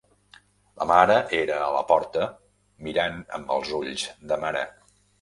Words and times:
La 0.79 0.87
mare 0.91 1.17
era 1.41 1.59
a 1.67 1.69
la 1.77 1.85
porta 1.93 2.27
mirant 2.89 3.23
amb 3.41 3.57
els 3.63 3.79
ulls 3.85 4.11
de 4.33 4.45
mare 4.47 4.69